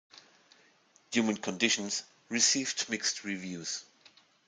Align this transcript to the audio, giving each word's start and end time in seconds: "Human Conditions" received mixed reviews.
"Human 1.11 1.37
Conditions" 1.37 2.01
received 2.27 2.89
mixed 2.89 3.23
reviews. 3.23 3.85